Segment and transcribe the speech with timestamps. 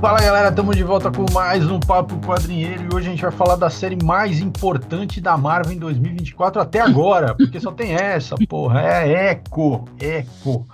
[0.00, 3.30] Fala galera, estamos de volta com mais um Papo Quadrinheiro e hoje a gente vai
[3.30, 8.34] falar da série mais importante da Marvel em 2024 até agora, porque só tem essa,
[8.48, 10.64] porra, é Echo, Echo.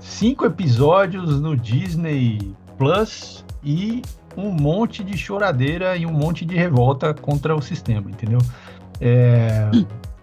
[0.00, 4.02] Cinco episódios no Disney Plus e
[4.36, 8.40] um monte de choradeira e um monte de revolta contra o sistema, entendeu?
[9.00, 9.70] É,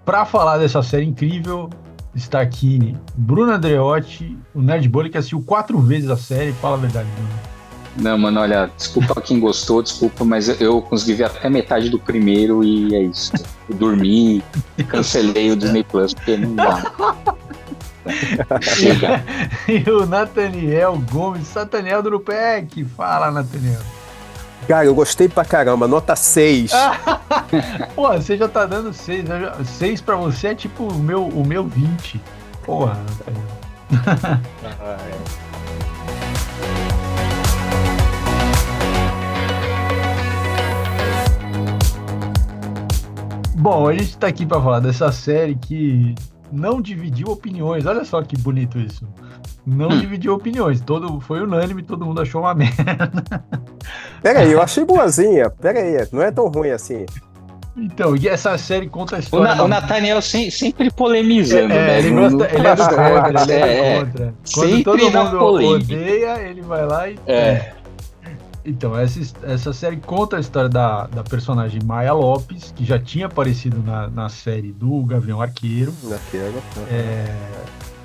[0.03, 1.69] para falar dessa série incrível,
[2.13, 6.79] está aqui Bruno Andreotti, o Nerd Bully, que assistiu quatro vezes a série, fala a
[6.79, 7.54] verdade, Bruno.
[7.95, 12.63] Não, mano, olha, desculpa quem gostou, desculpa, mas eu consegui ver até metade do primeiro
[12.63, 13.31] e é isso.
[13.69, 14.43] Eu dormi,
[14.89, 16.83] cancelei o Disney Plus, porque não dá.
[18.61, 19.23] Chega.
[19.67, 23.81] E o Nathaniel Gomes, Nathaniel Drupec, fala, Nathaniel.
[24.67, 26.71] Cara, eu gostei pra caramba, nota 6.
[27.95, 29.25] Pô, você já tá dando 6.
[29.77, 32.21] 6 pra você é tipo o meu, o meu 20.
[32.65, 34.41] Porra, Nathaniel.
[43.55, 46.13] Bom, a gente está aqui para falar dessa série que
[46.51, 47.85] não dividiu opiniões.
[47.85, 49.07] Olha só que bonito isso.
[49.65, 49.99] Não hum.
[49.99, 50.81] dividiu opiniões.
[50.81, 53.11] Todo foi unânime, todo mundo achou uma merda.
[54.21, 55.49] Pera aí, eu achei boazinha.
[55.49, 57.05] Pera aí, não é tão ruim assim.
[57.77, 59.53] Então, e essa série conta a história.
[59.53, 61.99] O, Na, o Nathaniel sem, sempre polemizando, é, né?
[61.99, 64.33] Ele, gosta, ele é do contra, ele é, é contra.
[64.53, 67.19] Quando sempre todo mundo odeia, ele vai lá e.
[67.27, 67.74] É.
[68.65, 73.27] Então, essa, essa série conta a história da, da personagem Maya Lopes, que já tinha
[73.27, 75.93] aparecido na, na série do Gavião Arqueiro.
[76.11, 76.63] Arqueiro.
[76.89, 77.35] É,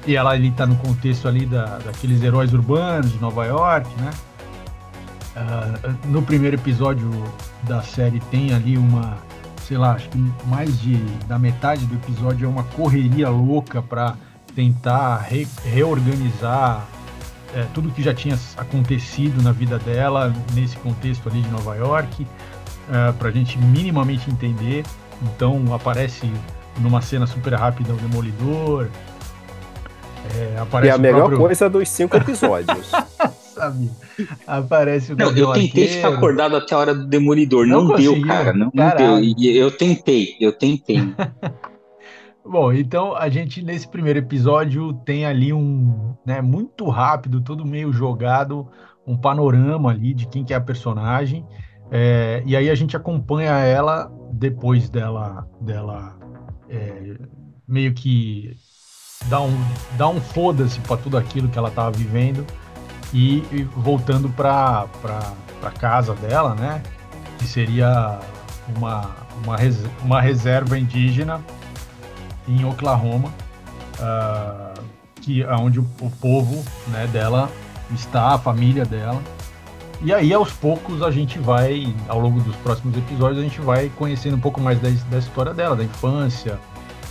[0.06, 4.10] e ela ali tá no contexto ali da, daqueles heróis urbanos de Nova York, né?
[5.36, 7.08] Uh, no primeiro episódio
[7.62, 9.16] da série tem ali uma,
[9.66, 14.16] sei lá, acho que mais de da metade do episódio é uma correria louca para
[14.54, 16.86] tentar re, reorganizar
[17.54, 22.26] é, tudo que já tinha acontecido na vida dela nesse contexto ali de Nova York,
[22.90, 24.84] é, para a gente minimamente entender.
[25.22, 26.30] Então aparece
[26.78, 28.88] numa cena super rápida o Demolidor.
[30.36, 31.38] É, aparece e a melhor próprio...
[31.38, 32.90] coisa dos cinco episódios.
[33.54, 33.90] Sabe?
[34.46, 37.66] Aparece o Não, eu tentei ficar acordado até a hora do Demolidor.
[37.66, 38.52] Não, não deu, cara.
[38.54, 39.54] Não, não deu.
[39.54, 41.00] Eu tentei, eu tentei.
[42.44, 47.92] Bom, então a gente nesse primeiro episódio tem ali um, né, muito rápido, todo meio
[47.92, 48.68] jogado,
[49.06, 51.46] um panorama ali de quem que é a personagem.
[51.90, 56.16] É, e aí a gente acompanha ela depois dela, dela
[56.68, 57.18] é,
[57.66, 58.56] meio que
[59.28, 59.52] dar um,
[59.98, 62.46] dar um foda-se para tudo aquilo que ela estava vivendo
[63.12, 66.82] e, e voltando para para casa dela, né?
[67.38, 68.18] Que seria
[68.76, 69.10] uma,
[69.44, 71.40] uma, res, uma reserva indígena
[72.50, 73.28] em Oklahoma,
[73.98, 74.82] uh,
[75.20, 77.50] que é onde o, o povo né, dela
[77.94, 79.20] está, a família dela.
[80.02, 83.90] E aí, aos poucos, a gente vai, ao longo dos próximos episódios, a gente vai
[83.96, 86.58] conhecendo um pouco mais da, da história dela, da infância,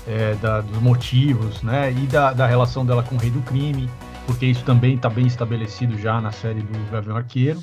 [0.07, 1.91] é, da, dos motivos, né?
[1.91, 3.87] E da, da, relação dela com o rei do crime,
[4.25, 7.61] porque isso também está bem estabelecido já na série do Gavião Arqueiro.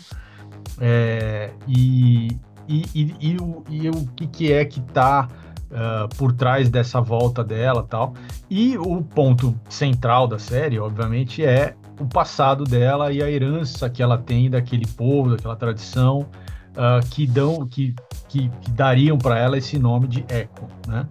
[0.81, 2.28] É, e,
[2.69, 5.28] e, e, e, o, e o que, que é que está
[5.76, 8.14] uh, por trás dessa volta dela tal.
[8.48, 14.03] E o ponto central da série, obviamente, é o passado dela e a herança que
[14.03, 16.20] ela tem daquele povo, daquela tradição,
[16.72, 17.94] uh, que dão, que,
[18.28, 21.06] que, que dariam para ela esse nome de Echo, né?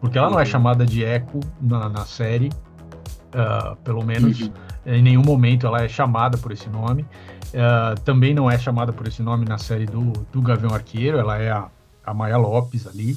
[0.00, 0.46] Porque ela não é uhum.
[0.46, 4.52] chamada de Echo na, na série, uh, pelo menos uhum.
[4.84, 7.06] em nenhum momento ela é chamada por esse nome.
[7.46, 11.38] Uh, também não é chamada por esse nome na série do, do Gavião Arqueiro, ela
[11.38, 11.68] é a,
[12.04, 13.16] a Maya Lopes ali.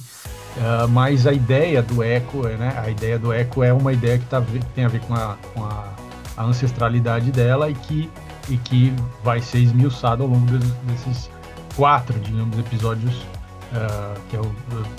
[0.57, 2.73] Uh, mas a ideia do eco, né?
[2.83, 4.43] A ideia do eco é uma ideia que, tá,
[4.73, 5.93] tem a ver com, a, com a,
[6.35, 8.09] a, ancestralidade dela e que,
[8.49, 8.93] e que
[9.23, 10.45] vai ser esmiuçada ao longo
[10.83, 11.29] desses
[11.75, 14.51] quatro, digamos, episódios, uh, que é o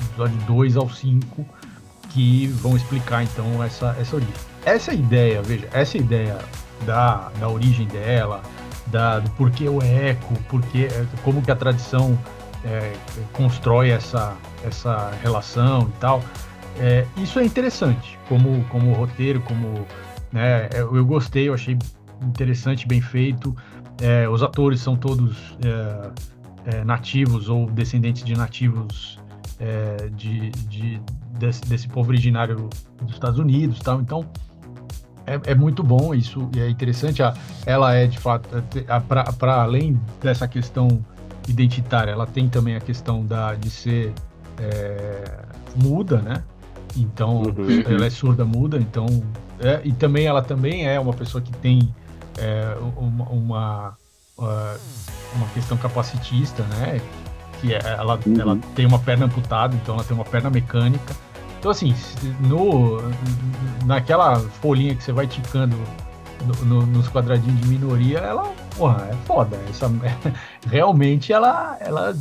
[0.04, 1.44] episódio 2 ao 5,
[2.10, 4.34] que vão explicar então essa, essa origem.
[4.64, 6.38] Essa ideia, veja, essa ideia
[6.86, 8.40] da, da origem dela,
[8.86, 10.88] da, do porquê o eco, porquê,
[11.24, 12.18] como que a tradição
[12.64, 12.92] é,
[13.32, 16.22] constrói essa, essa relação e tal.
[16.78, 19.86] É, isso é interessante, como, como roteiro, como
[20.32, 21.76] né, eu, eu gostei, eu achei
[22.22, 23.54] interessante, bem feito.
[24.00, 29.18] É, os atores são todos é, é, nativos ou descendentes de nativos
[29.58, 31.00] é, de, de
[31.38, 32.68] desse, desse, povo originário
[33.00, 34.00] dos Estados Unidos, tal.
[34.00, 34.26] Então
[35.26, 37.20] é, é muito bom isso e é interessante.
[37.66, 38.48] ela é de fato
[39.38, 41.04] para além dessa questão
[41.50, 44.12] identitária, ela tem também a questão da, de ser
[44.58, 45.44] é,
[45.76, 46.42] muda, né?
[46.96, 47.82] Então, uhum.
[47.86, 49.06] ela é surda muda, então.
[49.58, 51.94] É, e também ela também é uma pessoa que tem
[52.38, 53.98] é, uma, uma,
[54.36, 57.00] uma questão capacitista, né?
[57.60, 58.40] Que é, ela, uhum.
[58.40, 61.14] ela tem uma perna amputada, então ela tem uma perna mecânica.
[61.58, 61.94] Então, assim,
[62.40, 63.02] no,
[63.84, 65.76] naquela folhinha que você vai ticando
[66.46, 69.58] no, no, nos quadradinhos de minoria, ela, porra, é foda.
[69.68, 69.90] Essa,
[70.66, 72.16] realmente ela, ela,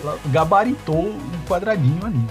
[0.00, 2.24] ela gabaritou um quadradinho ali.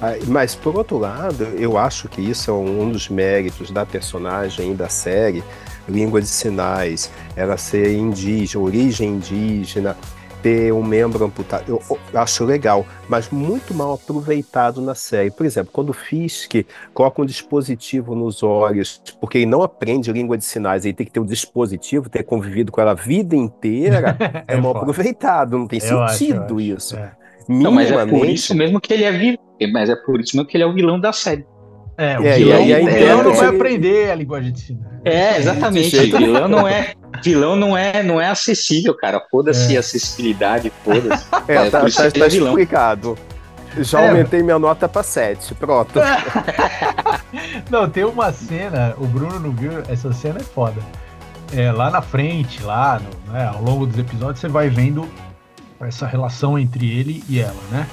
[0.00, 4.74] Ah, mas, por outro lado, eu acho que isso é um dos méritos da personagem
[4.76, 5.42] da série,
[5.88, 9.96] língua de sinais, ela ser indígena, origem indígena,
[10.42, 11.64] ter um membro amputado.
[11.68, 15.30] Eu, eu, acho legal, mas muito mal aproveitado na série.
[15.30, 16.54] Por exemplo, quando o Fisk
[16.92, 21.12] coloca um dispositivo nos olhos, porque ele não aprende língua de sinais, ele tem que
[21.12, 24.16] ter um dispositivo, ter convivido com ela a vida inteira,
[24.46, 24.90] é, é mal foda.
[24.90, 26.96] aproveitado, não tem eu sentido acho, isso.
[26.96, 27.12] É.
[27.48, 29.38] Não, mas é por isso mesmo que ele é vilão.
[29.72, 31.46] Mas é por isso mesmo que ele é o vilão da série.
[31.98, 35.00] É, o é, vilão, e aí, o vilão não vai aprender a linguagem de sinais.
[35.04, 35.96] É, exatamente.
[35.96, 39.20] O vilão não é, vilão não é, não é acessível, cara.
[39.30, 39.78] Foda-se é.
[39.78, 41.24] acessibilidade, foda-se.
[41.48, 43.16] É, é, tá, tá, tá explicado.
[43.78, 44.08] Já é.
[44.08, 45.54] aumentei minha nota para 7.
[45.54, 45.98] Pronto.
[47.70, 50.80] não, tem uma cena, o Bruno não viu, essa cena é foda.
[51.54, 55.08] É, lá na frente, lá no, né, ao longo dos episódios, você vai vendo
[55.80, 57.86] essa relação entre ele e ela, né?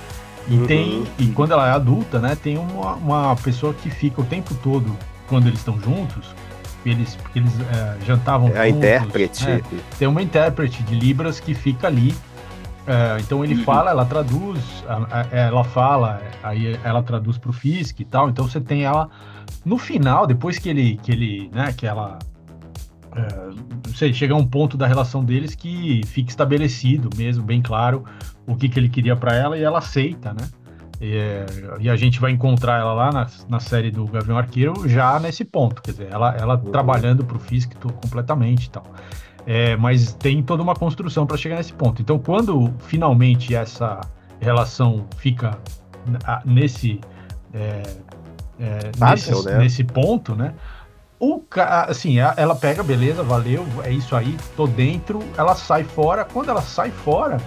[0.47, 0.67] E uhum.
[0.67, 4.53] tem e quando ela é adulta, né, tem uma, uma pessoa que fica o tempo
[4.55, 4.95] todo
[5.27, 6.35] quando eles estão juntos,
[6.85, 9.45] eles porque eles é, jantavam é a intérprete.
[9.45, 9.61] Né,
[9.97, 12.13] tem uma intérprete de libras que fica ali.
[12.85, 13.63] É, então ele uhum.
[13.63, 14.59] fala, ela traduz,
[15.31, 18.29] ela fala, aí ela traduz para o Fisk e tal.
[18.29, 19.09] Então você tem ela
[19.63, 22.19] no final, depois que ele que ele, né, que ela
[23.15, 27.61] é, não sei, chega a um ponto da relação deles que fica estabelecido mesmo, bem
[27.61, 28.03] claro,
[28.47, 30.47] o que, que ele queria para ela e ela aceita, né?
[31.01, 31.45] E, é,
[31.81, 35.43] e, a gente vai encontrar ela lá na, na série do Gavião Arqueiro já nesse
[35.43, 36.71] ponto, quer dizer, ela, ela uhum.
[36.71, 38.85] trabalhando para o Fisk completamente e tal.
[39.45, 42.01] É, mas tem toda uma construção para chegar nesse ponto.
[42.01, 43.99] Então, quando finalmente essa
[44.39, 45.57] relação fica
[46.45, 47.01] nesse,
[47.53, 47.83] é,
[48.59, 49.57] é, nesse, né?
[49.57, 50.53] nesse ponto, né?
[51.25, 51.41] O,
[51.87, 56.25] assim, ela pega, beleza, valeu, é isso aí, tô dentro, ela sai fora.
[56.25, 57.37] Quando ela sai fora,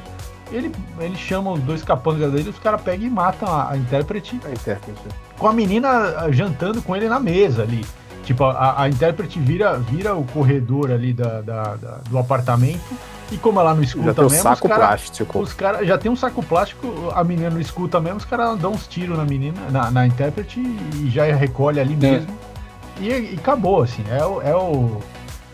[0.50, 4.40] ele, ele chama os dois capangas dele, os caras pegam e matam a, a intérprete.
[4.46, 4.98] A intérprete.
[5.38, 7.84] Com a menina jantando com ele na mesa ali.
[8.24, 12.96] Tipo, a, a intérprete vira, vira o corredor ali da, da, da do apartamento.
[13.30, 14.42] E como ela não escuta já tem um mesmo.
[14.42, 15.38] saco os cara, plástico.
[15.38, 18.72] Os caras já tem um saco plástico, a menina não escuta mesmo, os caras dão
[18.72, 21.96] uns tiros na menina, na, na intérprete e já recolhe ali é.
[21.96, 22.55] mesmo.
[23.00, 24.04] E, e acabou, assim.
[24.10, 25.00] É o, é o,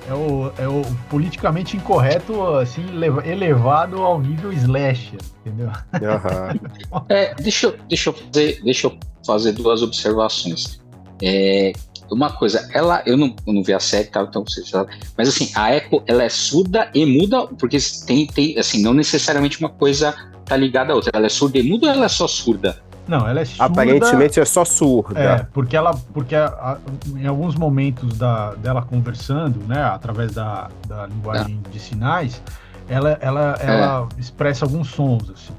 [0.08, 2.84] é o, é o politicamente incorreto, assim,
[3.24, 5.68] elevado ao nível slasher, entendeu?
[5.68, 7.00] Uhum.
[7.08, 10.80] é, deixa, eu, deixa, eu fazer, deixa eu fazer duas observações.
[11.22, 11.72] É,
[12.10, 14.84] uma coisa, ela, eu não, eu não vi a série, tá, então você já,
[15.16, 19.58] mas assim, a Echo, ela é surda e muda, porque tem, tem, assim, não necessariamente
[19.60, 20.14] uma coisa
[20.44, 22.82] tá ligada à outra, ela é surda e muda ou ela é só surda?
[23.06, 23.64] Não, ela é surda.
[23.64, 25.20] Aparentemente é só surda.
[25.20, 26.78] É, porque ela, porque a, a,
[27.16, 31.68] em alguns momentos da, dela conversando, né, através da, da linguagem é.
[31.68, 32.40] de sinais,
[32.88, 33.66] ela, ela, é.
[33.66, 35.54] ela expressa alguns sons, assim.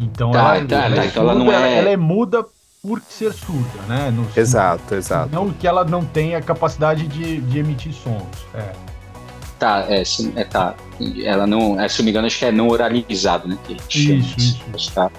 [0.00, 1.78] Então, tá, ela, tá, ela, é então surda, ela, não é...
[1.78, 2.44] ela é muda
[2.80, 4.10] por ser surda, né?
[4.10, 5.28] No, exato, exato.
[5.34, 8.22] Não que ela não tenha capacidade de, de emitir sons.
[8.54, 8.72] É.
[9.58, 10.74] Tá, é, sim, é, tá.
[11.24, 13.58] Ela não, é, se eu me engano, acho que é não oralizado, né?
[13.68, 14.62] isso, isso.
[14.74, 14.92] isso.
[14.92, 15.10] Tá.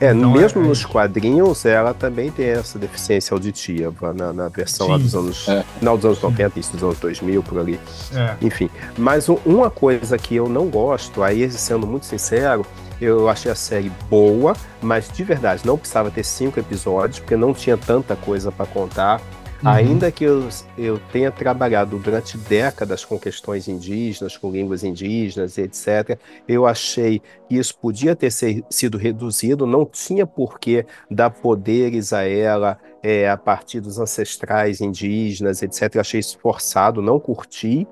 [0.00, 4.88] É, então, mesmo é, nos quadrinhos, ela também tem essa deficiência auditiva na, na versão
[4.88, 5.48] lá dos anos.
[5.48, 5.64] É.
[5.78, 7.80] Final dos anos 90, início dos anos 2000, por ali.
[8.14, 8.36] É.
[8.40, 8.70] Enfim.
[8.96, 12.64] Mas uma coisa que eu não gosto, aí sendo muito sincero,
[13.00, 17.54] eu achei a série boa, mas de verdade, não precisava ter cinco episódios, porque não
[17.54, 19.20] tinha tanta coisa para contar.
[19.62, 19.70] Uhum.
[19.70, 26.18] Ainda que eu, eu tenha trabalhado durante décadas com questões indígenas, com línguas indígenas, etc.,
[26.46, 32.12] eu achei que isso podia ter ser, sido reduzido, não tinha por que dar poderes
[32.12, 35.96] a ela é, a partir dos ancestrais indígenas, etc.
[35.96, 37.86] Eu achei isso forçado, não curti.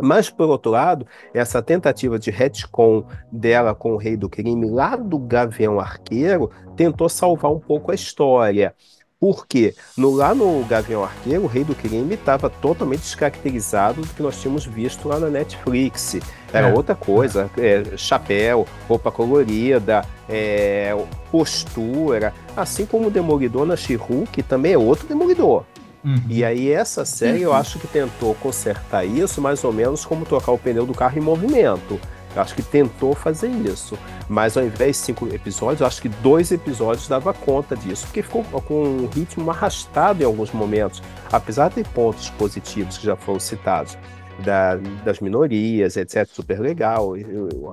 [0.00, 4.94] Mas, por outro lado, essa tentativa de retcon dela com o rei do crime lá
[4.94, 8.74] do Gavião Arqueiro tentou salvar um pouco a história.
[9.20, 14.22] Porque no, lá no Gavião Arqueiro, o Rei do Crime estava totalmente descaracterizado do que
[14.22, 16.16] nós tínhamos visto lá na Netflix.
[16.52, 16.72] Era é.
[16.72, 20.96] outra coisa, é, chapéu, roupa colorida, é,
[21.32, 23.98] postura, assim como o Demolidor na she
[24.32, 25.64] que também é outro Demolidor.
[26.04, 26.22] Uhum.
[26.28, 30.52] E aí essa série eu acho que tentou consertar isso mais ou menos como trocar
[30.52, 32.00] o pneu do carro em movimento.
[32.38, 33.98] Eu acho que tentou fazer isso.
[34.28, 38.44] Mas ao invés de cinco episódios, acho que dois episódios dava conta disso, porque ficou
[38.44, 41.02] com um ritmo arrastado em alguns momentos,
[41.32, 43.98] apesar de pontos positivos que já foram citados.
[44.44, 46.24] da, das minorias, etc.
[46.28, 47.14] Super legal.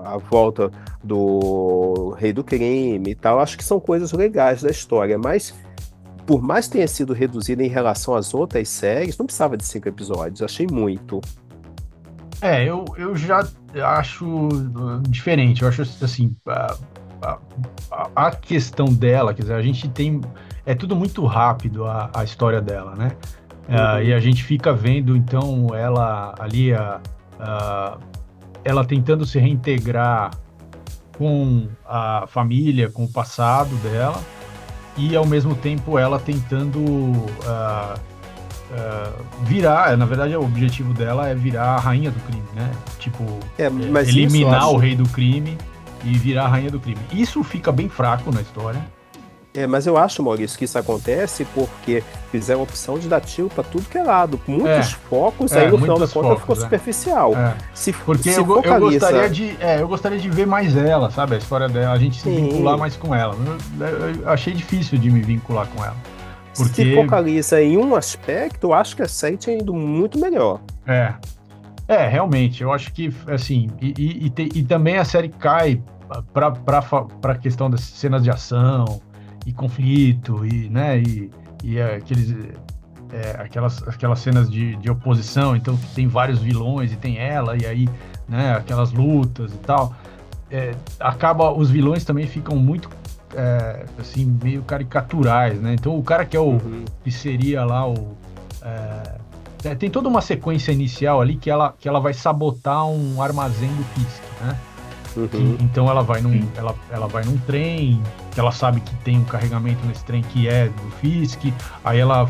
[0.03, 0.71] A volta
[1.03, 3.39] do rei do crime e tal.
[3.39, 5.53] Acho que são coisas legais da história, mas
[6.25, 9.87] por mais que tenha sido reduzido em relação às outras séries, não precisava de cinco
[9.87, 10.41] episódios.
[10.41, 11.21] Achei muito.
[12.41, 13.47] É, eu, eu já
[13.83, 14.49] acho
[15.07, 15.61] diferente.
[15.61, 16.35] Eu acho assim.
[16.47, 16.75] A,
[17.21, 20.21] a, a questão dela, quer dizer, a gente tem.
[20.65, 23.11] É tudo muito rápido a, a história dela, né?
[23.67, 23.75] Uhum.
[23.75, 26.99] Uh, e a gente fica vendo, então, ela ali, a,
[28.63, 30.31] ela tentando se reintegrar
[31.17, 34.21] com a família, com o passado dela,
[34.97, 37.99] e ao mesmo tempo ela tentando uh, uh,
[39.43, 42.71] virar, na verdade o objetivo dela é virar a rainha do crime, né?
[42.99, 43.23] Tipo,
[43.57, 45.57] é, eliminar o rei do crime
[46.03, 46.99] e virar a rainha do crime.
[47.13, 48.81] Isso fica bem fraco na história.
[49.55, 53.47] É, mas eu acho, Maurício, que isso acontece porque fizeram a opção de dar tiro
[53.47, 54.39] para tudo que é lado.
[54.45, 56.59] Muitos é, focos, é, aí no final da conta ficou é.
[56.59, 57.33] superficial.
[57.33, 57.55] É.
[57.73, 58.75] Se, porque se eu, focaliza...
[58.75, 61.35] eu, gostaria de, é, eu gostaria de ver mais ela, sabe?
[61.35, 62.35] A história dela, a gente se Sim.
[62.35, 63.33] vincular mais com ela.
[63.79, 65.95] Eu, eu, achei difícil de me vincular com ela.
[66.55, 66.83] Porque...
[66.83, 70.61] Se focaliza em um aspecto, eu acho que a série tinha ido muito melhor.
[70.87, 71.13] É.
[71.87, 75.81] É, realmente, eu acho que, assim, e, e, e, e também a série cai
[76.33, 76.53] para
[77.23, 79.01] a questão das cenas de ação,
[79.45, 81.29] e conflito e, né, e,
[81.63, 82.35] e aqueles,
[83.11, 87.65] é, aquelas, aquelas cenas de, de oposição, então tem vários vilões e tem ela, e
[87.65, 87.87] aí,
[88.27, 89.95] né, aquelas lutas e tal.
[90.49, 92.89] É, acaba, os vilões também ficam muito,
[93.35, 95.73] é, assim, meio caricaturais, né?
[95.73, 96.85] Então o cara que é o, uhum.
[97.03, 98.15] que seria lá o...
[98.61, 99.25] É,
[99.65, 103.69] é, tem toda uma sequência inicial ali que ela, que ela vai sabotar um armazém
[103.69, 104.57] do Fisk, né?
[105.17, 105.57] Uhum.
[105.61, 108.01] Então ela vai, num, ela, ela vai num trem,
[108.31, 111.41] que ela sabe que tem um carregamento nesse trem que é do Fisk,
[111.83, 112.29] aí ela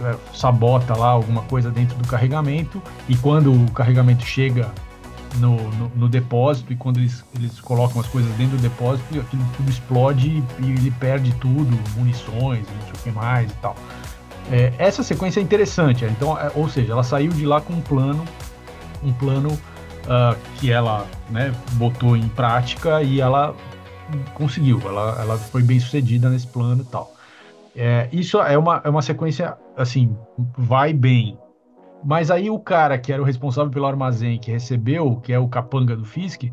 [0.00, 4.70] é, sabota lá alguma coisa dentro do carregamento, e quando o carregamento chega
[5.36, 9.44] no, no, no, depósito, e quando eles, eles colocam as coisas dentro do depósito, aquilo
[9.56, 13.76] tudo explode e ele perde tudo, munições, não sei o que mais e tal.
[14.50, 17.80] É, essa sequência é interessante, então, é, ou seja, ela saiu de lá com um
[17.80, 18.24] plano,
[19.02, 23.54] um plano uh, que ela né, botou em prática e ela
[24.34, 27.12] conseguiu, ela, ela foi bem sucedida nesse plano e tal.
[27.74, 30.16] É, isso é uma, é uma sequência, assim,
[30.56, 31.38] vai bem.
[32.04, 35.48] Mas aí o cara que era o responsável pelo armazém, que recebeu, que é o
[35.48, 36.44] capanga do Fisk,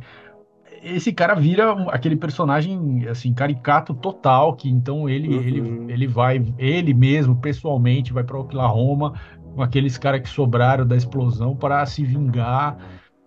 [0.84, 5.44] esse cara vira aquele personagem, assim, caricato total, que então ele, uhum.
[5.44, 9.14] ele, ele vai, ele mesmo, pessoalmente, vai para Oklahoma
[9.56, 12.78] com aqueles caras que sobraram da explosão para se vingar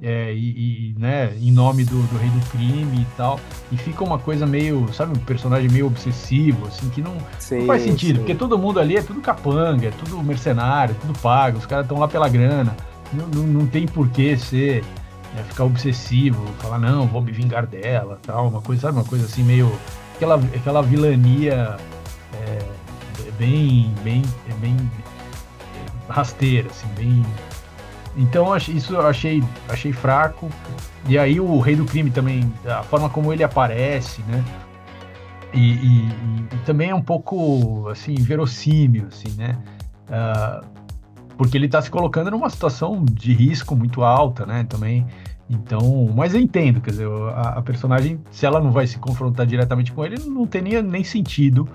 [0.02, 3.38] é, e, e, né, em nome do, do, rei do crime e tal.
[3.70, 7.66] E fica uma coisa meio, sabe, um personagem meio obsessivo, assim, que não, sim, não
[7.66, 8.18] faz sentido, sim.
[8.18, 11.98] porque todo mundo ali é tudo capanga, é tudo mercenário, tudo pago, os caras estão
[11.98, 12.76] lá pela grana.
[13.12, 14.82] Não, não, não tem porquê ser,
[15.38, 19.24] é, ficar obsessivo, falar, não, vou me vingar dela, tal, uma coisa, sabe, uma coisa
[19.26, 19.70] assim meio.
[20.16, 21.76] aquela, aquela vilania
[22.34, 22.58] é,
[23.38, 24.22] bem, bem,
[24.60, 24.76] bem
[26.08, 27.24] rasteira, assim, bem
[28.16, 30.48] então isso eu achei, achei fraco.
[31.08, 34.44] E aí o Rei do Crime também, a forma como ele aparece, né?
[35.52, 36.08] E, e,
[36.52, 39.58] e também é um pouco assim verossímil, assim, né?
[40.08, 40.64] Uh,
[41.36, 44.64] porque ele está se colocando numa situação de risco muito alta, né?
[44.64, 45.06] Também.
[45.50, 49.44] Então, mas eu entendo, quer dizer, a, a personagem, se ela não vai se confrontar
[49.44, 51.68] diretamente com ele, não teria nem sentido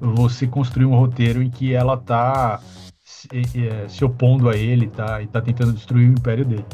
[0.00, 2.60] você construir um roteiro em que ela está
[3.24, 6.64] se, é, se opondo a ele tá, e tá tentando destruir o império dele.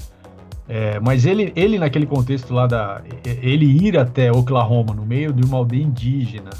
[0.68, 3.02] É, mas ele, ele, naquele contexto lá da.
[3.24, 6.50] Ele ir até Oklahoma, no meio de uma aldeia indígena,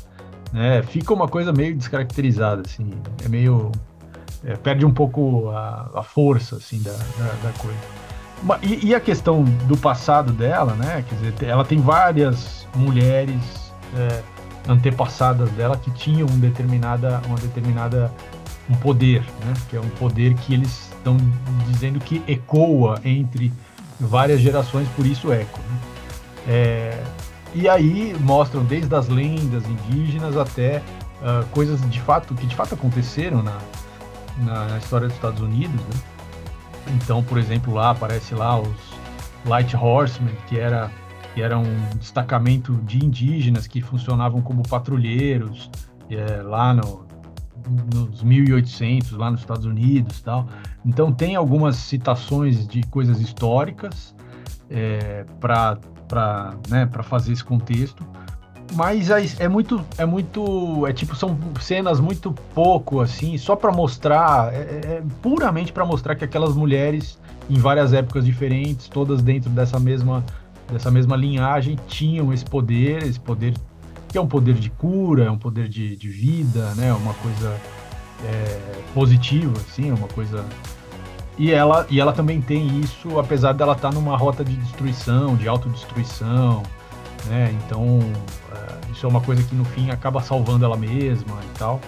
[0.52, 0.82] né?
[0.82, 2.90] Fica uma coisa meio descaracterizada, assim.
[3.25, 3.70] É meio.
[4.44, 7.78] É, perde um pouco a, a força, assim, da, da, da coisa.
[8.62, 11.04] E, e, a questão do passado dela, né?
[11.09, 14.23] Quer dizer, ela tem várias mulheres é,
[14.68, 18.11] antepassadas dela que tinham um determinada, uma determinada
[18.70, 19.54] um poder, né?
[19.68, 21.16] que é um poder que eles estão
[21.66, 23.52] dizendo que ecoa entre
[23.98, 25.58] várias gerações, por isso eco.
[25.58, 25.80] Né?
[26.48, 27.02] É,
[27.54, 30.78] e aí mostram desde as lendas indígenas até
[31.20, 33.58] uh, coisas de fato que de fato aconteceram na,
[34.38, 35.80] na, na história dos Estados Unidos.
[35.80, 36.00] Né?
[36.94, 38.70] Então, por exemplo, lá aparece lá os
[39.44, 40.90] Light Horsemen, que era
[41.34, 45.70] que era um destacamento de indígenas que funcionavam como patrulheiros
[46.10, 47.06] é, lá no,
[47.95, 50.47] nos 1800 lá nos Estados Unidos tal.
[50.85, 54.14] Então tem algumas citações de coisas históricas
[54.71, 58.07] é, para né, fazer esse contexto.
[58.75, 63.73] Mas é, é, muito, é muito, é tipo, são cenas muito pouco, assim, só para
[63.73, 64.61] mostrar, é, é,
[64.99, 70.25] é puramente para mostrar que aquelas mulheres em várias épocas diferentes, todas dentro dessa mesma,
[70.71, 73.55] dessa mesma linhagem, tinham esse poder, esse poder
[74.11, 76.93] que é um poder de cura, é um poder de, de vida, né?
[76.93, 77.57] Uma coisa
[78.25, 78.61] é,
[78.93, 80.45] positiva, assim, é uma coisa.
[81.38, 85.37] E ela, e ela também tem isso, apesar dela estar tá numa rota de destruição,
[85.37, 86.62] de autodestruição,
[87.26, 87.57] né?
[87.64, 88.00] Então,
[88.52, 91.81] é, isso é uma coisa que no fim acaba salvando ela mesma e tal.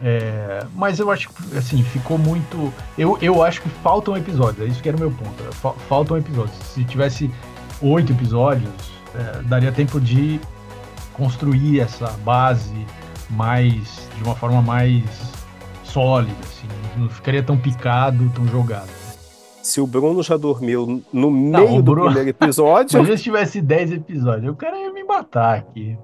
[0.00, 2.72] É, mas eu acho que, assim, ficou muito.
[2.96, 5.76] Eu, eu acho que faltam episódios, é isso que era o meu ponto.
[5.86, 6.56] Faltam episódios.
[6.64, 7.30] Se tivesse
[7.82, 8.72] oito episódios,
[9.14, 10.40] é, daria tempo de
[11.22, 12.84] construir essa base
[13.30, 15.04] mais de uma forma mais
[15.84, 18.90] sólida, assim, não ficaria tão picado, tão jogado.
[19.62, 22.98] Se o Bruno já dormiu no não, meio do primeiro episódio.
[23.00, 25.96] Mas se tivesse 10 episódios, o cara ia me matar aqui.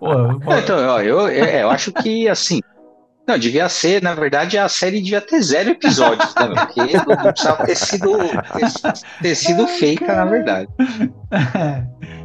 [0.00, 0.12] Pô,
[0.58, 2.60] então, ó, eu, eu, eu acho que assim.
[3.26, 6.48] Não, devia ser, na verdade, a série devia ter zero episódios, né?
[6.48, 10.68] Porque não precisava ter sido, ter, ter sido feita, na verdade.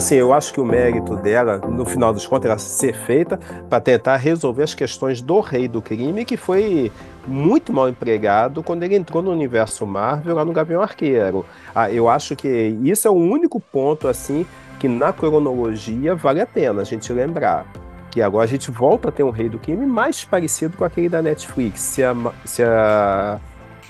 [0.00, 3.38] assim, eu acho que o mérito dela, no final dos contos, era ser feita
[3.68, 6.90] para tentar resolver as questões do rei do crime, que foi
[7.26, 11.44] muito mal empregado quando ele entrou no universo Marvel lá no Gavião Arqueiro.
[11.74, 12.48] Ah, eu acho que
[12.82, 14.46] isso é o único ponto, assim,
[14.78, 17.66] que na cronologia vale a pena a gente lembrar.
[18.10, 21.10] Que agora a gente volta a ter um rei do crime mais parecido com aquele
[21.10, 22.14] da Netflix, se a,
[22.44, 23.38] se a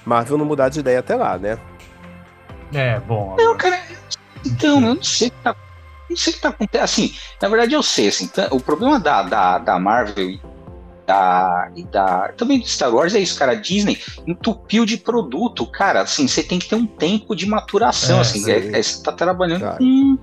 [0.04, 1.56] Marvel não mudar de ideia até lá, né?
[2.74, 3.36] É, bom.
[3.38, 3.78] Não, cara,
[4.44, 5.54] então, eu não sei o que tá
[6.10, 6.84] não sei o que tá acontecendo.
[6.84, 10.40] Assim, na verdade eu sei, assim, o problema da, da, da Marvel e
[11.10, 12.28] da, e da.
[12.36, 13.52] Também do Star Wars é isso, cara.
[13.52, 16.02] A Disney entupiu de produto, cara.
[16.02, 18.18] Assim, você tem que ter um tempo de maturação.
[18.18, 19.78] É, assim, é, é, você tá trabalhando claro.
[19.78, 20.18] com.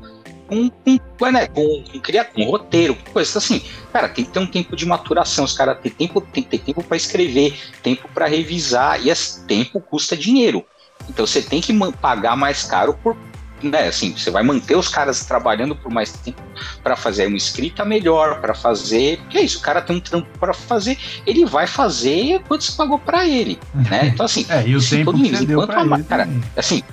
[0.47, 0.71] Com,
[1.19, 3.61] com, né, com, com, criar, com roteiro, com coisas assim.
[3.91, 5.43] Cara, tem que ter um tempo de maturação.
[5.43, 9.45] Os caras têm tempo, tem que ter tempo para escrever, tempo para revisar, e esse
[9.45, 10.65] tempo custa dinheiro.
[11.09, 13.17] Então você tem que pagar mais caro por
[13.61, 16.41] né, assim, você vai manter os caras trabalhando por mais tempo
[16.83, 20.27] para fazer uma escrita melhor, para fazer, porque é isso, o cara tem um trampo
[20.39, 24.07] para fazer, ele vai fazer quanto você pagou para ele, né?
[24.17, 26.83] Então assim, é, e o tempo todo mundo, enquanto a, cara, assim,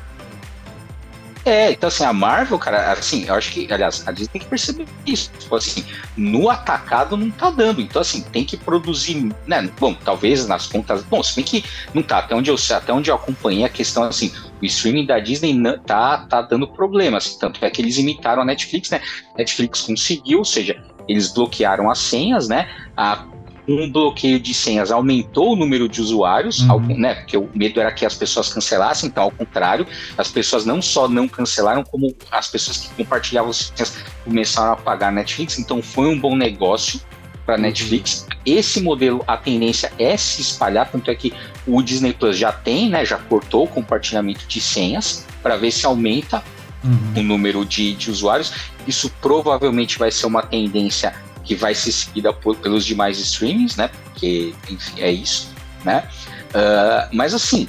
[1.44, 4.48] é, então assim, a Marvel, cara, assim, eu acho que, aliás, a Disney tem que
[4.48, 5.30] perceber isso.
[5.38, 5.84] Tipo assim,
[6.16, 7.80] no atacado não tá dando.
[7.80, 9.70] Então, assim, tem que produzir, né?
[9.78, 11.02] Bom, talvez nas contas.
[11.04, 14.04] Bom, se bem que não tá, até onde eu até onde eu acompanhei a questão,
[14.04, 17.36] assim, o streaming da Disney não, tá, tá dando problemas.
[17.36, 19.00] Tanto é que eles imitaram a Netflix, né?
[19.36, 22.68] Netflix conseguiu, ou seja, eles bloquearam as senhas, né?
[22.96, 23.26] A
[23.66, 26.98] um bloqueio de senhas aumentou o número de usuários, uhum.
[26.98, 27.14] né?
[27.14, 29.86] Porque o medo era que as pessoas cancelassem, então, ao contrário,
[30.18, 35.10] as pessoas não só não cancelaram, como as pessoas que compartilhavam senhas começaram a pagar
[35.12, 37.00] Netflix, então foi um bom negócio
[37.46, 37.62] para uhum.
[37.62, 38.26] Netflix.
[38.44, 41.32] Esse modelo, a tendência é se espalhar, tanto é que
[41.66, 43.04] o Disney Plus já tem, né?
[43.04, 46.42] Já cortou o compartilhamento de senhas para ver se aumenta
[46.82, 47.20] uhum.
[47.20, 48.52] o número de, de usuários.
[48.86, 53.88] Isso provavelmente vai ser uma tendência que vai ser seguida por, pelos demais streamings, né?
[54.04, 55.52] Porque, enfim, é isso,
[55.84, 56.08] né?
[56.50, 57.68] Uh, mas assim,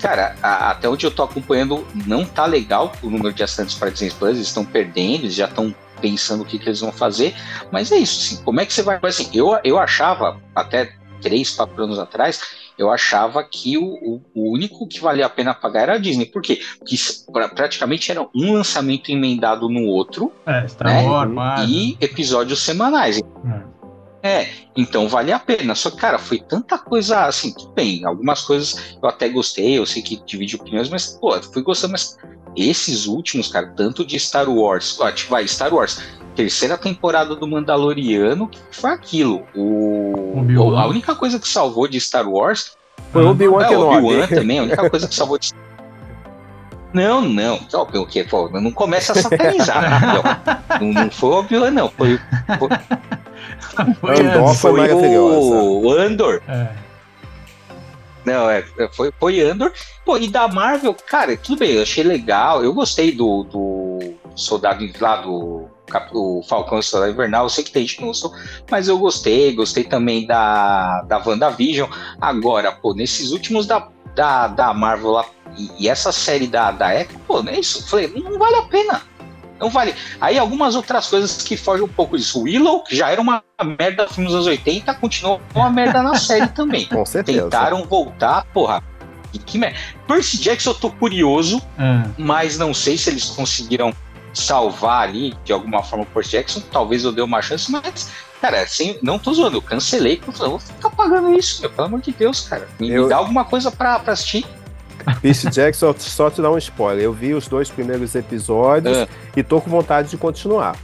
[0.00, 3.90] cara, a, até onde eu tô acompanhando, não tá legal o número de assinantes para
[3.90, 7.34] Disney Plus, eles estão perdendo, eles já estão pensando o que, que eles vão fazer,
[7.70, 11.50] mas é isso, assim, como é que você vai, assim, eu, eu achava, até três,
[11.50, 12.40] quatro anos atrás,
[12.80, 16.24] eu achava que o, o, o, único que valia a pena pagar era a Disney.
[16.24, 16.62] Por quê?
[16.78, 16.96] Porque
[17.30, 20.32] pra, praticamente era um lançamento emendado no outro.
[20.46, 21.02] É, né?
[21.06, 23.20] Wars, e episódios semanais.
[24.22, 24.40] É.
[24.40, 24.48] é.
[24.74, 25.74] então vale a pena.
[25.74, 28.02] Só que, cara, foi tanta coisa assim, tudo bem.
[28.06, 32.16] Algumas coisas eu até gostei, eu sei que divide opiniões, mas, pô, fui gostando, mas
[32.56, 36.00] esses últimos, cara, tanto de Star Wars, ó, tipo, vai, Star Wars,
[36.40, 39.46] terceira temporada do Mandaloriano, que foi aquilo.
[39.54, 42.76] O, o a única coisa que salvou de Star Wars
[43.12, 45.52] foi o Obi-Wan é, Obi-Wan também, a única coisa que salvou de
[46.94, 48.26] não, não, o que?
[48.60, 51.90] Não começa a satanizar, não, não, não foi o Obi-Wan, não.
[51.90, 52.18] Foi,
[52.58, 52.68] foi,
[53.94, 56.42] foi, Andor foi, foi o, o Andor.
[56.48, 56.68] É.
[58.24, 59.72] Não, é, foi, foi Andor.
[60.04, 62.64] Pô, e da Marvel, cara, tudo bem, eu achei legal.
[62.64, 65.68] Eu gostei do, do soldado lá do
[66.12, 68.32] o Falcão Soldado Invernal, eu sei que tem gente que gostou,
[68.70, 71.90] mas eu gostei, gostei também da, da WandaVision.
[72.20, 75.24] Agora, pô, nesses últimos da, da, da Marvel lá,
[75.56, 77.80] e, e, essa série da, da Echo, pô, não é isso.
[77.80, 79.02] Eu falei, não vale a pena.
[79.58, 79.94] Não vale.
[80.20, 82.42] Aí algumas outras coisas que fogem um pouco disso.
[82.42, 83.42] Willow, que já era uma
[83.78, 86.86] merda nos anos 80, continuou uma merda na série também.
[86.86, 87.42] Com certeza.
[87.42, 88.82] Tentaram voltar, porra.
[89.46, 89.78] Que merda.
[90.08, 92.08] Percy Jackson eu tô curioso, é.
[92.18, 93.92] mas não sei se eles conseguiram
[94.32, 96.60] salvar ali de alguma forma o Percy Jackson.
[96.72, 100.58] Talvez eu dê uma chance, mas Cara, assim, não tô zoando, eu cancelei, eu vou
[100.58, 102.66] ficar pagando isso, meu, pelo amor de Deus, cara.
[102.78, 103.02] Me, eu...
[103.02, 104.46] me dá alguma coisa pra, pra assistir.
[105.20, 107.04] Percy Jackson, só te dar um spoiler.
[107.04, 109.08] Eu vi os dois primeiros episódios ah.
[109.36, 110.74] e tô com vontade de continuar.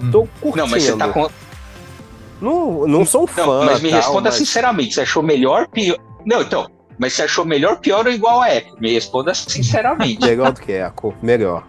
[0.00, 0.10] Hum.
[0.10, 0.56] Tô curtindo.
[0.56, 1.28] Não, mas você tá com.
[2.40, 3.44] Não, não sou um fã.
[3.44, 4.34] Não, mas me tal, responda mas...
[4.34, 5.98] sinceramente, você achou melhor, pior.
[6.24, 6.70] Não, então.
[6.98, 8.76] Mas você achou melhor, pior ou igual a Echo?
[8.80, 10.24] Me responda sinceramente.
[10.24, 11.64] melhor do que Echo, melhor.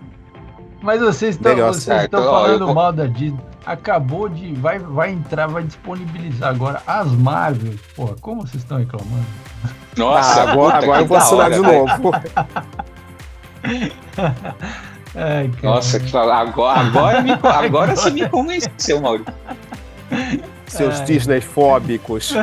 [0.81, 2.73] Mas vocês estão, vocês estão falando eu...
[2.73, 4.53] mal da Disney acabou de.
[4.55, 7.75] Vai, vai entrar, vai disponibilizar agora as Marvel.
[7.95, 9.25] Porra, como vocês estão reclamando?
[9.97, 12.11] Nossa, ah, agora, agora eu vou assinar de novo.
[15.15, 19.33] Ai, Nossa, que agora, agora, me, agora, agora você me convenceu, Maurício.
[20.67, 21.05] Seus Ai.
[21.05, 22.33] Disney fóbicos.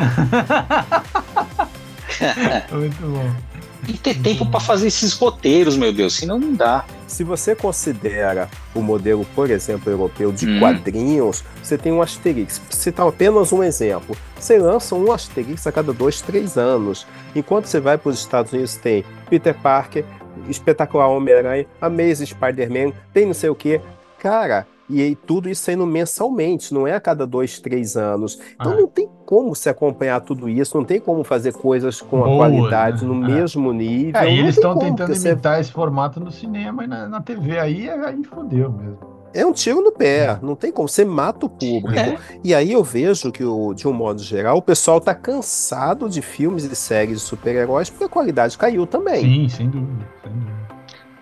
[2.72, 3.55] Muito bom
[3.88, 6.84] e ter tempo para fazer esses roteiros, meu Deus, senão não dá.
[7.06, 10.58] Se você considera o modelo, por exemplo, europeu de hum.
[10.58, 12.60] quadrinhos, você tem um Asterix.
[12.70, 14.16] Citar apenas um exemplo.
[14.38, 17.06] Você lança um Asterix a cada dois, três anos.
[17.34, 20.04] Enquanto você vai para os Estados Unidos, tem Peter Parker,
[20.48, 23.80] Espetacular Homem-Aranha, Amazing Spider-Man, tem não sei o que.
[24.18, 28.38] Cara, e aí, tudo isso saindo mensalmente, não é a cada dois, três anos.
[28.54, 28.76] Então ah.
[28.76, 32.36] não tem como se acompanhar tudo isso, não tem como fazer coisas com Boa, a
[32.36, 33.12] qualidade né?
[33.12, 33.34] no é.
[33.34, 34.20] mesmo nível.
[34.20, 37.90] É, e eles estão tentando imitar esse formato no cinema e na, na TV, aí,
[37.90, 39.16] aí fodeu mesmo.
[39.34, 41.92] É um tiro no pé, não tem como, você mata o público.
[41.92, 42.16] É.
[42.42, 46.22] E aí eu vejo que, o, de um modo geral, o pessoal tá cansado de
[46.22, 49.20] filmes e séries de super-heróis porque a qualidade caiu também.
[49.20, 50.55] Sim, sem dúvida, sem dúvida.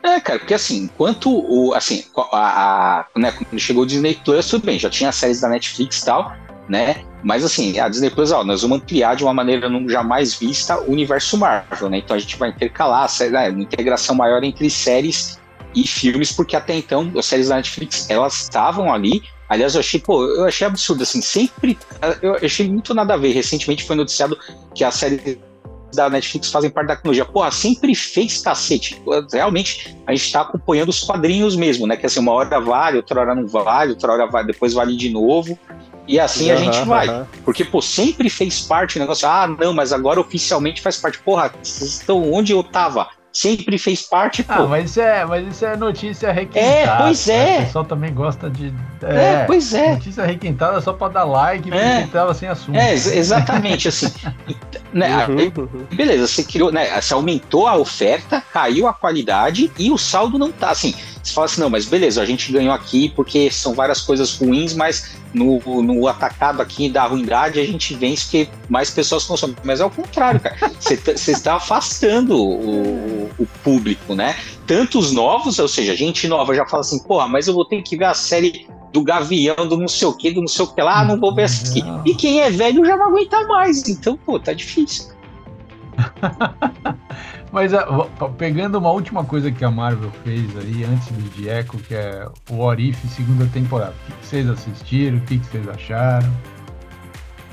[0.04, 1.72] É, cara, porque assim, enquanto o.
[1.72, 5.48] Assim, a, a, né, quando chegou o Disney Plus, tudo bem, já tinha séries da
[5.48, 6.30] Netflix e tal,
[6.68, 7.02] né?
[7.22, 10.78] Mas assim, a Disney Plus, ó, nós vamos ampliar de uma maneira não jamais vista
[10.78, 11.98] o universo Marvel, né?
[11.98, 15.40] Então a gente vai intercalar, né, uma integração maior entre séries
[15.74, 19.22] e filmes, porque até então as séries da Netflix elas estavam ali.
[19.48, 21.78] Aliás, eu achei, pô, eu achei absurdo, assim, sempre.
[22.20, 23.32] Eu achei muito nada a ver.
[23.32, 24.38] Recentemente foi noticiado
[24.74, 25.38] que a série
[25.94, 27.24] da Netflix fazem parte da tecnologia.
[27.24, 29.00] Porra, sempre fez cacete.
[29.32, 31.96] Realmente, a gente está acompanhando os quadrinhos mesmo, né?
[31.96, 35.10] Que assim, uma hora vale, outra hora não vale, outra hora vai, depois vale de
[35.10, 35.58] novo.
[36.06, 37.08] E assim uhum, a gente vai.
[37.08, 37.24] Uhum.
[37.44, 39.26] Porque, pô, sempre fez parte do negócio.
[39.26, 41.18] Ah, não, mas agora oficialmente faz parte.
[41.18, 43.08] Porra, vocês estão onde eu tava?
[43.34, 44.44] Sempre fez parte.
[44.48, 44.62] Ah, pô.
[44.62, 46.64] Ah, mas isso é, mas isso é notícia requentada.
[46.70, 47.44] É, pois é.
[47.44, 47.58] Né?
[47.58, 48.72] O pessoal também gosta de.
[49.02, 49.90] É, é pois é.
[49.94, 52.00] Notícia requentada só para dar like, é.
[52.00, 52.76] porque tava sem assunto.
[52.76, 54.10] É, exatamente assim.
[54.94, 55.86] né, uhum, uhum.
[55.92, 57.00] Beleza, você criou, né?
[57.00, 60.94] Você aumentou a oferta, caiu a qualidade e o saldo não tá assim.
[61.24, 64.74] Você fala assim, não, mas beleza, a gente ganhou aqui porque são várias coisas ruins,
[64.74, 69.56] mas no, no atacado aqui da ruindade a gente vence porque mais pessoas consomem.
[69.64, 70.56] Mas é o contrário, cara.
[70.78, 74.36] Você tá, está afastando o, o, público, né?
[74.66, 77.96] Tantos novos, ou seja, gente nova já fala assim, porra, mas eu vou ter que
[77.96, 80.80] ver a série do Gavião, do não sei o que, do não sei o que
[80.80, 81.82] lá, ah, não vou ver essa aqui.
[82.04, 83.88] E quem é velho já não aguenta mais.
[83.88, 85.12] Então, pô, tá difícil.
[87.50, 87.86] Mas a,
[88.36, 92.60] pegando uma última coisa que a Marvel fez aí, antes de Echo, que é o
[92.60, 93.94] Orif segunda temporada.
[94.08, 95.18] O que vocês assistiram?
[95.18, 96.32] O que vocês acharam?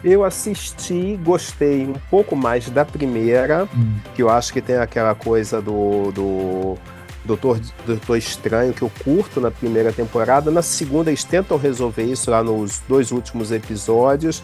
[0.04, 3.96] Eu assisti, gostei um pouco mais da primeira, hum.
[4.16, 6.78] que eu acho que tem aquela coisa do, do
[7.24, 10.50] Doutor, Doutor Estranho que eu curto na primeira temporada.
[10.50, 14.42] Na segunda eles tentam resolver isso lá nos dois últimos episódios.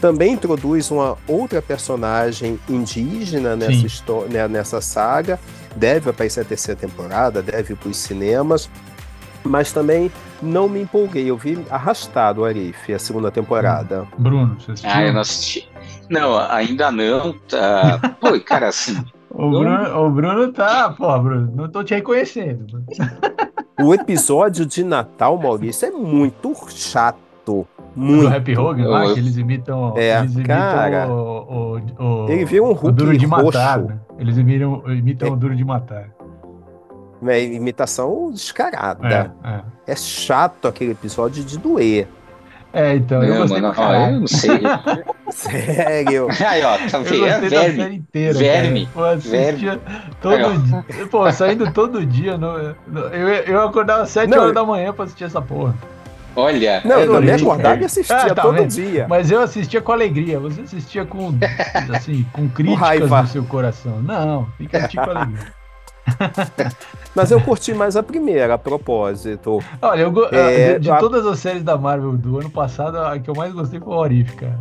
[0.00, 5.40] Também introduz uma outra personagem indígena nessa, história, né, nessa saga.
[5.74, 8.70] Deve aparecer a terceira temporada, deve ir para os cinemas.
[9.44, 10.10] Mas também
[10.42, 11.30] não me empolguei.
[11.30, 14.06] Eu vi arrastado o Arif, a segunda temporada.
[14.18, 14.90] Bruno, você assistiu?
[14.92, 15.68] Ah, eu não assisti.
[16.08, 17.32] Não, ainda não.
[17.48, 18.00] Tá...
[18.20, 19.02] Pô, cara, assim.
[19.30, 20.90] O Bruno, o Bruno tá.
[20.90, 22.82] Pô, Bruno, não tô te reconhecendo.
[23.80, 27.66] O episódio de Natal, Maurício, é muito chato.
[27.94, 28.28] Muito.
[28.28, 29.94] Do Happy Hogan lá, que eles imitam.
[29.96, 31.08] É, eles imitam cara.
[31.08, 33.78] O, o, o, ele viu um Hulk duro de matar.
[33.78, 33.98] Né?
[34.18, 35.30] Eles imitam, imitam é.
[35.30, 36.10] o duro de matar.
[37.26, 39.08] É imitação descarada.
[39.44, 39.92] É, é.
[39.92, 42.06] é, chato aquele episódio de doer.
[42.72, 44.60] É, então, eu, eu gostei mano, ó, eu não sei.
[45.30, 46.28] Sério.
[46.46, 47.26] Aí, ó, tá vendo?
[47.26, 47.96] É verme.
[47.96, 48.88] Inteira, verme.
[48.92, 49.80] Pô, verme.
[50.20, 50.84] todo Aí, dia.
[51.10, 52.36] Pô, saindo todo dia.
[52.36, 55.74] No, no, eu, eu acordava às 7 não, horas da manhã pra assistir essa porra.
[56.36, 58.68] Olha, não, eu também acordava e assistia ah, tá todo vendo?
[58.68, 59.06] dia.
[59.08, 60.38] Mas eu assistia com alegria.
[60.38, 61.34] Você assistia com,
[61.92, 64.00] assim, com críticas com no seu coração.
[64.02, 65.57] Não, tem que assistir com alegria.
[67.14, 69.58] Mas eu curti mais a primeira, a propósito.
[69.82, 70.96] Olha, eu, é, de, de a...
[70.98, 73.96] todas as séries da Marvel do ano passado, a que eu mais gostei foi o
[73.96, 74.58] Orif, cara.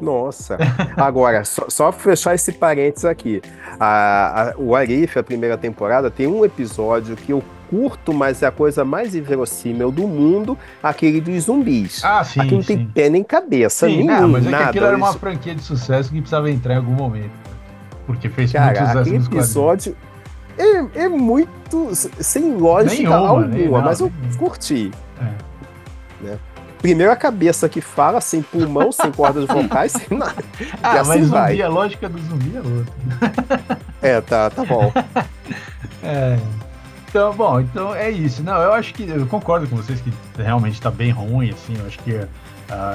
[0.00, 0.58] Nossa.
[0.96, 3.42] Agora, só, só fechar esse parênteses aqui.
[3.80, 8.46] A, a, o Arif, a primeira temporada, tem um episódio que eu curto, mas é
[8.46, 12.04] a coisa mais inverossímil do mundo, aquele dos zumbis.
[12.04, 12.40] Ah, sim.
[12.40, 12.76] Aqui não sim.
[12.76, 13.88] tem pé nem cabeça.
[13.88, 16.74] Sim, nenhum, não, mas é nada, aquilo era uma franquia de sucesso que precisava entrar
[16.74, 17.32] em algum momento.
[18.06, 19.96] Porque fez Cara, muito sucesso aquele episódio
[20.58, 24.90] é, é, muito sem lógica nenhuma, alguma, nenhuma, mas eu curti.
[25.20, 26.24] É.
[26.24, 26.38] Né?
[26.80, 30.34] Primeiro a cabeça que fala, sem pulmão, sem cordas vocais, sem nada.
[30.82, 31.50] Ah, assim mas vai.
[31.52, 33.78] zumbi, a lógica do zumbi é outra.
[34.02, 34.92] É, tá, tá bom.
[36.02, 36.38] É.
[37.08, 38.42] Então, bom, então é isso.
[38.42, 41.74] Não, eu acho que eu concordo com vocês que realmente está bem ruim, assim.
[41.76, 42.28] Eu acho que uh,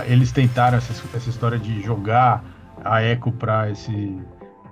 [0.06, 2.43] eles tentaram essa, essa história de jogar
[2.86, 4.17] a Echo para esse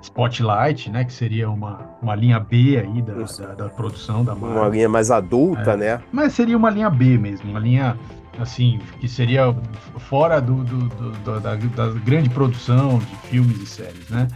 [0.01, 1.03] Spotlight, né?
[1.03, 4.61] Que seria uma, uma linha B aí da, da, da produção da Marvel.
[4.61, 6.01] Uma linha mais adulta, é, né?
[6.11, 7.97] Mas seria uma linha B mesmo, uma linha
[8.39, 9.53] assim, que seria
[9.97, 14.27] fora do, do, do da, da, grande produção de filmes e séries, né?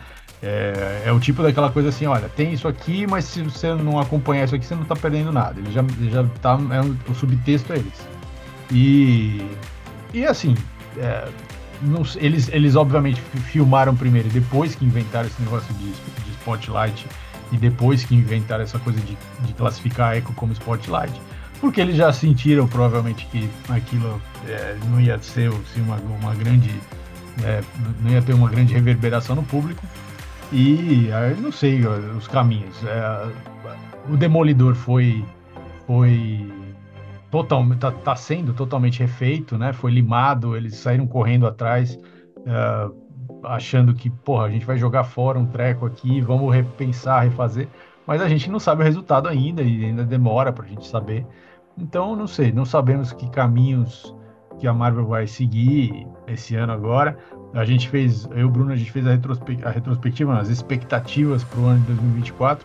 [0.42, 3.98] É, é, o tipo daquela coisa assim, olha, tem isso aqui, mas se você não
[3.98, 5.58] acompanhar isso aqui, você não tá perdendo nada.
[5.58, 8.14] Ele já, ele já tá, é um, o subtexto é esse.
[8.70, 9.50] E,
[10.14, 10.54] e assim,
[10.98, 11.30] é,
[11.86, 17.06] não, eles, eles obviamente filmaram primeiro, depois que inventaram esse negócio de, de spotlight,
[17.52, 21.14] e depois que inventaram essa coisa de, de classificar a Echo como spotlight
[21.64, 26.70] porque eles já sentiram provavelmente que aquilo é, não ia ser assim, uma, uma grande.
[27.42, 27.64] É,
[28.02, 29.82] não ia ter uma grande reverberação no público.
[30.52, 31.08] E
[31.40, 32.76] não sei os caminhos.
[32.84, 33.28] É,
[34.10, 35.24] o Demolidor foi.
[35.88, 36.53] foi
[37.34, 39.74] totalmente tá, tá, sendo totalmente refeito, né?
[39.74, 41.98] Foi limado, eles saíram correndo atrás,
[42.46, 42.92] é,
[43.44, 47.68] achando que, porra, a gente vai jogar fora um treco aqui, vamos repensar, refazer.
[48.06, 51.26] Mas a gente não sabe o resultado ainda e ainda demora para a gente saber.
[51.76, 54.16] Então, não sei, não sabemos que caminhos
[54.60, 57.18] que a Marvel vai seguir esse ano agora.
[57.56, 60.50] A gente fez, eu e o Bruno, a gente fez a, retrospe a retrospectiva, as
[60.50, 62.64] expectativas para o ano de 2024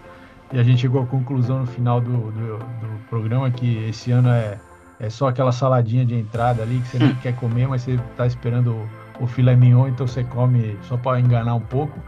[0.53, 4.31] e a gente chegou à conclusão no final do, do, do, programa que esse ano
[4.31, 4.59] é,
[4.99, 8.27] é só aquela saladinha de entrada ali que você não quer comer, mas você está
[8.27, 11.99] esperando o, o filé mignon, então você come só para enganar um pouco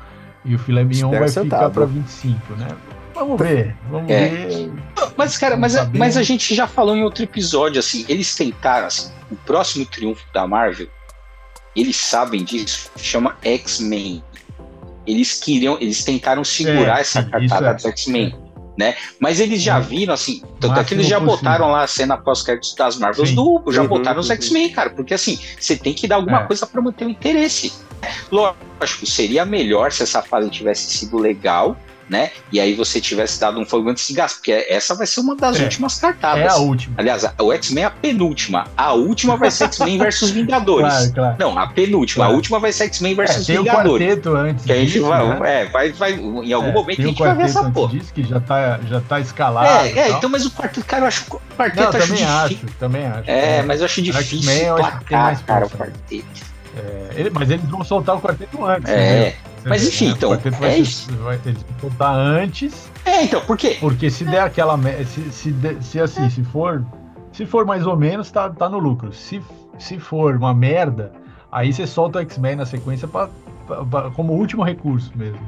[0.44, 2.68] e o filé mignon vai ficar para 25, né?
[3.14, 4.29] Vamos ver, vamos é.
[4.29, 4.72] ver.
[5.16, 8.87] Mas, cara, mas, a, mas a gente já falou em outro episódio, assim, eles tentaram,
[8.87, 10.88] assim, o próximo triunfo da Marvel,
[11.76, 14.24] eles sabem disso, chama X-Men.
[15.11, 17.75] Eles queriam, eles tentaram segurar é, essa cartada é.
[17.75, 18.35] dos X-Men.
[18.79, 18.94] Né?
[19.18, 21.37] Mas eles já viram, assim, tanto é que eles já possível.
[21.37, 25.12] botaram lá a cena pós-créditos das Marvels do já uhum, botaram os X-Men, cara, porque
[25.12, 26.46] assim, você tem que dar alguma é.
[26.46, 27.73] coisa para manter o interesse.
[28.31, 31.77] Lógico, seria melhor se essa fase tivesse sido legal,
[32.11, 32.33] né?
[32.53, 35.37] E aí você tivesse dado um fogo antes de gás, porque essa vai ser uma
[35.37, 36.42] das é, últimas cartadas.
[36.42, 36.96] É a última.
[36.99, 38.66] Aliás, o X-Men é a penúltima.
[38.77, 40.92] A última vai ser X-Men versus Vingadores.
[40.92, 41.37] Claro, claro.
[41.38, 42.25] Não, a penúltima.
[42.25, 42.33] Claro.
[42.33, 44.20] A última vai ser X-Men versus é, Vingadores.
[44.20, 45.62] Tem o antes que a gente disso, vai, né?
[45.62, 47.92] é, vai, vai, em algum é, momento a gente vai ver essa porra.
[47.92, 49.87] Disso que já tá, já tá escalado.
[49.87, 52.66] É, é então, mas o quarteto, cara, eu acho o quarteto Não, acho também acho,
[52.81, 53.31] também acho.
[53.31, 56.49] É, mas eu acho difícil placar, cara, o quarteto.
[56.76, 58.90] É, ele, mas eles vão soltar o quarteto antes.
[58.90, 59.24] É.
[59.26, 59.35] Né?
[59.64, 60.14] Mas enfim, né?
[60.16, 60.30] então.
[60.59, 62.90] Vai, é ser, vai ter que soltar antes.
[63.04, 63.76] É, então, por quê?
[63.80, 64.78] Porque se der aquela.
[65.04, 66.85] Se, se, se assim, se for.
[67.33, 69.12] Se for mais ou menos, tá, tá no lucro.
[69.12, 69.40] Se,
[69.78, 71.12] se for uma merda,
[71.50, 73.28] aí você solta o X-Men na sequência pra,
[73.66, 75.40] pra, pra, como último recurso mesmo.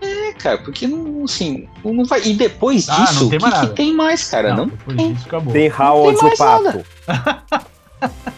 [0.00, 2.22] É, cara, porque não, assim, não vai.
[2.24, 4.50] E depois ah, disso, o que, que, tem mais, cara?
[4.50, 5.12] Não, não depois tem.
[5.12, 5.52] disso acabou.
[5.52, 6.84] Tem Howard o Pato.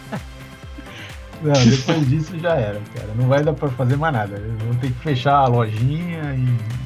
[1.41, 3.09] Não, depois disso já era, cara.
[3.15, 4.41] Não vai dar pra fazer mais nada.
[4.65, 6.81] Vão ter que fechar a lojinha e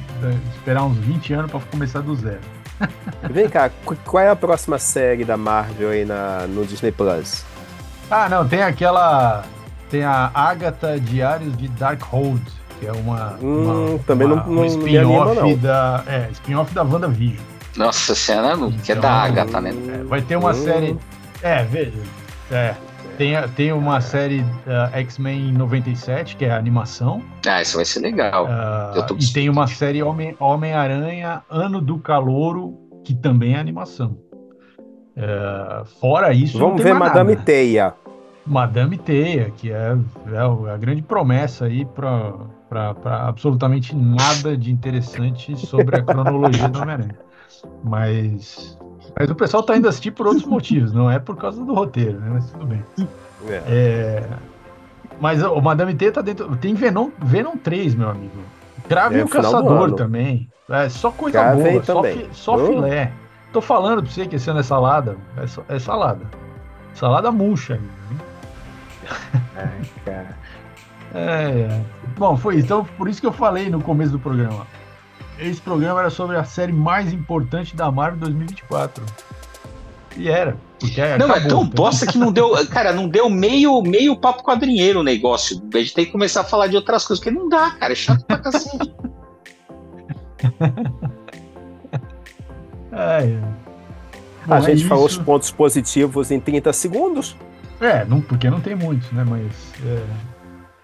[0.54, 2.40] esperar uns 20 anos pra começar do zero.
[3.30, 3.70] Vem cá,
[4.04, 7.44] qual é a próxima série da Marvel aí na, no Disney Plus?
[8.10, 9.44] Ah, não, tem aquela.
[9.90, 12.42] Tem a Agatha Diários de Darkhold,
[12.78, 13.38] que é uma.
[13.42, 16.04] Hum, uma também uma, não, não, um spin-off da.
[16.06, 17.44] É, spin-off da WandaVision.
[17.76, 19.70] Nossa senhora, então, que é da Agatha, né?
[19.70, 20.54] É, vai ter uma hum.
[20.54, 20.98] série.
[21.42, 21.98] É, veja.
[22.50, 22.74] É,
[23.18, 27.22] tem, tem uma série uh, X-Men 97, que é a animação.
[27.46, 28.46] Ah, isso vai ser legal.
[28.46, 34.18] Uh, e tem uma série Homem-Aranha Ano do Calouro, que também é animação.
[35.16, 36.58] Uh, fora isso.
[36.58, 37.44] Vamos ver Madame nada.
[37.44, 37.94] Teia.
[38.46, 39.96] Madame Teia, que é,
[40.32, 47.18] é a grande promessa aí para absolutamente nada de interessante sobre a cronologia do Homem-Aranha.
[47.82, 48.75] Mas
[49.18, 52.20] mas o pessoal tá indo assistir por outros motivos, não é por causa do roteiro,
[52.20, 52.28] né?
[52.32, 52.84] Mas tudo bem.
[53.48, 53.62] É.
[53.66, 54.28] É...
[55.18, 56.54] Mas o Madame T tá dentro.
[56.56, 58.38] Tem Venom, Venom 3, meu amigo.
[58.88, 60.48] Crave é, o Caçador também.
[60.68, 63.12] É só coisa Crave boa, só, fi, só filé.
[63.52, 65.16] Tô falando pra você que esse ano é salada.
[65.36, 66.26] É, é salada.
[66.92, 67.80] Salada murcha.
[69.56, 70.36] Ai, cara.
[71.14, 71.84] É, é.
[72.18, 72.66] Bom, foi isso.
[72.66, 74.66] Então, por isso que eu falei no começo do programa.
[75.38, 79.04] Esse programa era sobre a série mais importante da Marvel 2024.
[80.16, 80.56] E era.
[80.78, 82.52] Porque não, acabou, é tão bosta que não deu.
[82.68, 85.60] Cara, não deu meio, meio papo quadrinheiro o negócio.
[85.74, 87.92] A gente tem que começar a falar de outras coisas, porque não dá, cara.
[87.92, 88.94] É chato pra cacete.
[92.92, 93.40] é.
[94.46, 97.36] Bom, a gente é falou os pontos positivos em 30 segundos.
[97.80, 99.24] É, não, porque não tem muitos, né?
[99.26, 99.52] Mas.
[99.84, 100.02] É...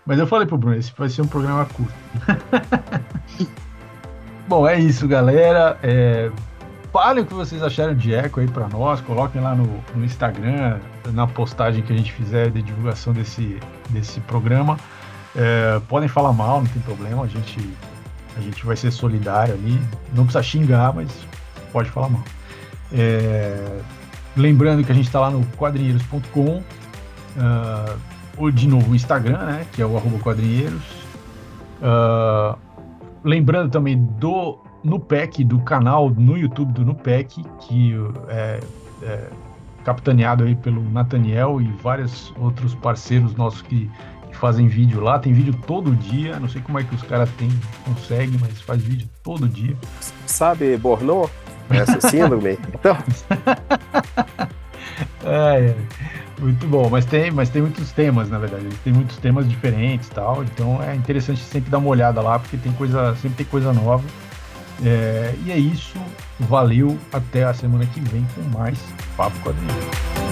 [0.04, 1.94] Mas eu falei pro Bruno, esse vai ser um programa curto.
[4.52, 5.78] Bom, é isso, galera.
[5.82, 6.30] É,
[6.92, 9.00] falem o que vocês acharam de Echo aí para nós.
[9.00, 10.78] Coloquem lá no, no, Instagram,
[11.10, 14.76] na postagem que a gente fizer de divulgação desse, desse programa.
[15.34, 17.22] É, podem falar mal, não tem problema.
[17.22, 17.66] A gente,
[18.36, 19.80] a gente vai ser solidário ali.
[20.12, 21.08] Não precisa xingar, mas
[21.72, 22.24] pode falar mal.
[22.92, 23.78] É,
[24.36, 26.62] lembrando que a gente está lá no quadrinheiros.com.
[27.38, 27.98] Uh,
[28.36, 29.66] ou de novo o Instagram, né?
[29.72, 30.82] Que é o arroba quadrinheiros.
[31.80, 32.54] Uh,
[33.24, 37.94] lembrando também do Nupec, do canal no YouTube do Nupec, que
[38.28, 38.61] é,
[39.02, 39.30] é
[39.85, 43.90] capitaneado aí pelo Nathaniel e vários outros parceiros nossos que,
[44.30, 45.18] que, fazem vídeo lá.
[45.18, 47.28] Tem vídeo todo dia, não sei como é que os caras
[47.85, 49.76] conseguem, mas faz vídeo todo dia.
[50.26, 51.28] Sabe, Bornô?
[51.70, 52.58] Essa síndrome?
[52.74, 52.96] então.
[55.24, 55.76] é, é.
[56.42, 58.66] Muito bom, mas tem, mas tem muitos temas, na verdade.
[58.83, 60.42] Tem muitos temas diferentes tal.
[60.42, 64.02] Então é interessante sempre dar uma olhada lá, porque tem coisa, sempre tem coisa nova.
[64.85, 65.96] É, e é isso.
[66.40, 66.98] Valeu.
[67.12, 68.76] Até a semana que vem com mais
[69.16, 70.32] Papo Quadrinho.